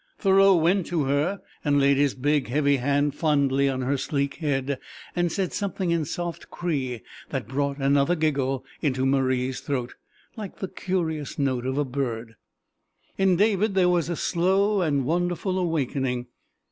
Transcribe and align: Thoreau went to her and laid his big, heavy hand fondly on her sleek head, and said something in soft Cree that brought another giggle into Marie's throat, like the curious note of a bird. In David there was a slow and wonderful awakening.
Thoreau 0.17 0.55
went 0.55 0.87
to 0.87 1.03
her 1.03 1.41
and 1.63 1.79
laid 1.79 1.95
his 1.97 2.15
big, 2.15 2.47
heavy 2.47 2.77
hand 2.77 3.13
fondly 3.13 3.69
on 3.69 3.83
her 3.83 3.97
sleek 3.97 4.37
head, 4.37 4.79
and 5.15 5.31
said 5.31 5.53
something 5.53 5.91
in 5.91 6.05
soft 6.05 6.49
Cree 6.49 7.03
that 7.29 7.47
brought 7.47 7.77
another 7.77 8.15
giggle 8.15 8.65
into 8.81 9.05
Marie's 9.05 9.59
throat, 9.59 9.93
like 10.35 10.57
the 10.57 10.67
curious 10.67 11.37
note 11.37 11.67
of 11.67 11.77
a 11.77 11.85
bird. 11.85 12.35
In 13.19 13.35
David 13.35 13.75
there 13.75 13.89
was 13.89 14.09
a 14.09 14.15
slow 14.15 14.81
and 14.81 15.05
wonderful 15.05 15.59
awakening. 15.59 16.25